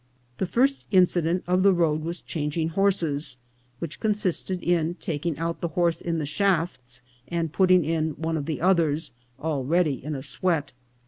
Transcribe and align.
The 0.39 0.47
first 0.47 0.85
incident 0.89 1.43
of 1.45 1.61
the 1.61 1.73
road 1.75 2.01
was 2.03 2.23
changing 2.23 2.69
horses, 2.69 3.37
which 3.77 3.99
consisted 3.99 4.63
in 4.63 4.95
taking 4.95 5.37
out 5.37 5.61
the 5.61 5.67
horse 5.77 6.01
in 6.01 6.17
the 6.17 6.25
shafts 6.25 7.03
and 7.27 7.53
putting 7.53 7.85
in 7.85 8.13
one 8.15 8.35
of 8.35 8.47
the 8.47 8.61
others, 8.61 9.11
already 9.39 10.03
in 10.03 10.15
a 10.15 10.23
sweat. 10.23 10.73